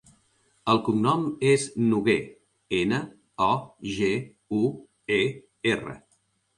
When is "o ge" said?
3.51-4.13